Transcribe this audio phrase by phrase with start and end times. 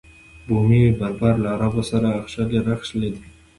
[0.47, 3.23] بومي بربر له عربو سره اخښلي راخښلي دي.